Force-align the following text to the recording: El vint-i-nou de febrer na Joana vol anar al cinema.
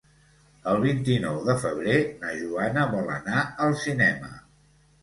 El 0.71 0.79
vint-i-nou 0.85 1.37
de 1.49 1.57
febrer 1.65 1.99
na 2.25 2.35
Joana 2.41 2.87
vol 2.97 3.17
anar 3.21 3.47
al 3.69 3.79
cinema. 3.87 4.35